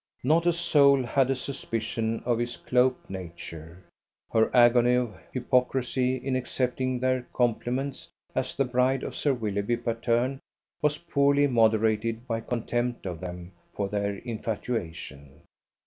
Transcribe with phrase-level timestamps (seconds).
[0.23, 3.83] Not a soul had a suspicion of his cloaked nature.
[4.31, 10.39] Her agony of hypocrisy in accepting their compliments as the bride of Sir Willoughby Patterne
[10.81, 15.41] was poorly moderated by contempt of them for their infatuation.